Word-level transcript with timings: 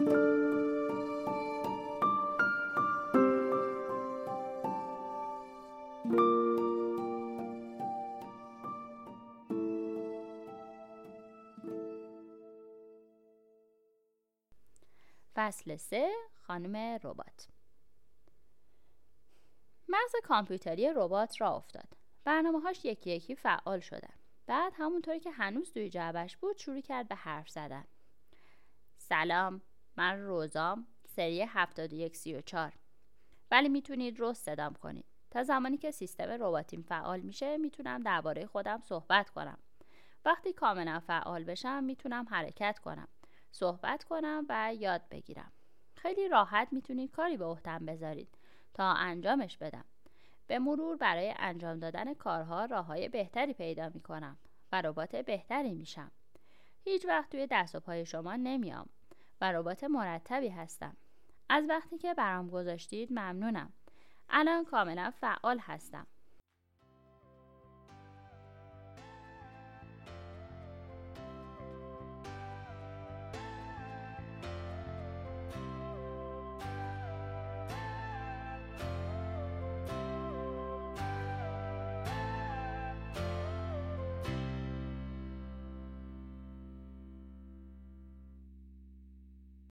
فصل 0.00 0.16
سه 15.76 16.10
خانم 16.42 16.76
ربات. 16.76 17.48
مغز 19.88 20.12
کامپیوتری 20.24 20.92
ربات 20.92 21.40
را 21.40 21.50
افتاد. 21.50 21.96
برنامه 22.24 22.60
هاش 22.60 22.84
یکی 22.84 23.10
یکی 23.10 23.34
فعال 23.34 23.80
شدن. 23.80 24.14
بعد 24.46 24.72
همونطوری 24.76 25.20
که 25.20 25.30
هنوز 25.30 25.72
توی 25.72 25.88
جعبش 25.88 26.36
بود 26.36 26.56
شروع 26.56 26.80
کرد 26.80 27.08
به 27.08 27.14
حرف 27.14 27.48
زدن. 27.50 27.84
سلام. 28.98 29.62
من 30.00 30.20
روزام 30.20 30.86
سری 31.06 31.42
7134 31.42 32.72
ولی 33.50 33.68
می‌تونید 33.68 34.20
روز 34.20 34.38
صدام 34.38 34.74
کنید. 34.74 35.04
تا 35.30 35.42
زمانی 35.42 35.76
که 35.76 35.90
سیستم 35.90 36.28
رباتیم 36.30 36.82
فعال 36.82 37.20
میشه 37.20 37.56
می‌تونم 37.56 38.02
درباره 38.02 38.46
خودم 38.46 38.80
صحبت 38.80 39.30
کنم. 39.30 39.58
وقتی 40.24 40.52
کاملا 40.52 41.00
فعال 41.00 41.44
بشم 41.44 41.84
می‌تونم 41.84 42.26
حرکت 42.30 42.78
کنم. 42.78 43.08
صحبت 43.50 44.04
کنم 44.04 44.46
و 44.48 44.74
یاد 44.74 45.02
بگیرم. 45.10 45.52
خیلی 45.94 46.28
راحت 46.28 46.68
می‌تونید 46.72 47.10
کاری 47.10 47.36
به 47.36 47.44
عهدم 47.44 47.86
بذارید 47.86 48.38
تا 48.74 48.92
انجامش 48.92 49.58
بدم. 49.58 49.84
به 50.46 50.58
مرور 50.58 50.96
برای 50.96 51.34
انجام 51.38 51.78
دادن 51.78 52.14
کارها 52.14 52.64
راههای 52.64 53.08
بهتری 53.08 53.52
پیدا 53.52 53.88
می‌کنم 53.88 54.36
و 54.72 54.82
ربات 54.82 55.16
بهتری 55.16 55.74
میشم. 55.74 56.10
هیچ 56.84 57.06
وقت 57.06 57.30
توی 57.30 57.46
دست 57.50 57.74
و 57.74 57.80
پای 57.80 58.06
شما 58.06 58.36
نمیام. 58.36 58.88
و 59.40 59.52
ربات 59.52 59.84
مرتبی 59.84 60.48
هستم. 60.48 60.96
از 61.48 61.64
وقتی 61.68 61.98
که 61.98 62.14
برام 62.14 62.48
گذاشتید 62.50 63.12
ممنونم. 63.12 63.72
الان 64.28 64.64
کاملا 64.64 65.12
فعال 65.20 65.58
هستم. 65.58 66.06